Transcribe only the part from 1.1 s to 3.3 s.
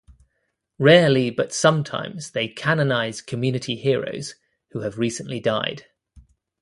but sometimes they canonize